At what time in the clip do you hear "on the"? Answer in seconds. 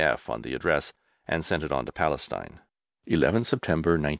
0.31-0.55